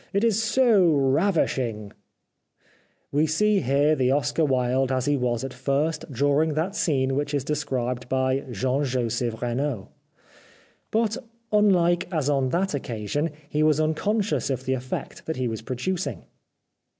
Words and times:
It 0.13 0.23
is 0.23 0.41
so 0.41 0.83
ravishing!" 0.91 1.93
We 3.11 3.27
see 3.27 3.59
here 3.59 3.95
the 3.95 4.09
Oscar 4.09 4.43
Wilde 4.43 4.91
as 4.91 5.05
he 5.05 5.15
was 5.15 5.43
at 5.43 5.53
first 5.53 6.11
during 6.11 6.55
that 6.55 6.73
scene 6.75 7.15
which 7.15 7.35
is 7.35 7.43
described 7.43 8.09
by 8.09 8.39
Jean 8.49 8.83
Joseph 8.83 9.43
Renaud. 9.43 9.89
But, 10.89 11.17
unlike 11.51 12.07
as 12.11 12.31
on 12.31 12.49
that 12.49 12.73
occasion, 12.73 13.29
he 13.47 13.61
was 13.61 13.79
unconscious 13.79 14.49
of 14.49 14.65
the 14.65 14.73
effect 14.73 15.27
that 15.27 15.35
he 15.37 15.47
was 15.47 15.61
producing. 15.61 16.25